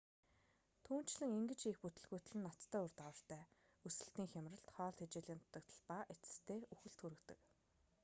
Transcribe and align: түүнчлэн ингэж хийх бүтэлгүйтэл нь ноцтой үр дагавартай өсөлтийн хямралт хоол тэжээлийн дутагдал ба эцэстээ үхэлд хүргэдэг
түүнчлэн 0.85 1.31
ингэж 1.39 1.59
хийх 1.63 1.79
бүтэлгүйтэл 1.83 2.35
нь 2.37 2.45
ноцтой 2.47 2.81
үр 2.83 2.93
дагавартай 2.95 3.43
өсөлтийн 3.87 4.29
хямралт 4.33 4.67
хоол 4.75 4.95
тэжээлийн 4.97 5.41
дутагдал 5.41 5.81
ба 5.89 5.97
эцэстээ 6.13 6.59
үхэлд 6.73 6.97
хүргэдэг 7.01 7.39